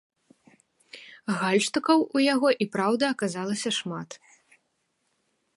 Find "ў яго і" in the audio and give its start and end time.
2.15-2.69